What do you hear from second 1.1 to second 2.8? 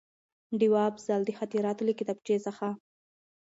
د خاطراتو له کتابچې څخه